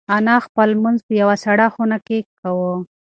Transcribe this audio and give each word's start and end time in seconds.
انا 0.15 0.35
خپل 0.45 0.67
لمونځ 0.73 0.99
په 1.07 1.13
یوه 1.21 1.35
سړه 1.45 1.65
خونه 1.73 1.97
کې 2.07 2.17
کاوه. 2.39 2.73